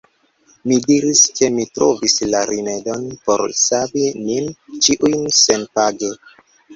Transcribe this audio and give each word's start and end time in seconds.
Mi 0.69 0.77
diris, 0.85 1.19
ke 1.39 1.49
mi 1.57 1.65
trovis 1.79 2.15
la 2.35 2.41
rimedon 2.49 3.03
por 3.27 3.43
savi 3.65 4.07
nin 4.23 4.49
ĉiujn 4.87 5.29
senpage. 5.41 6.11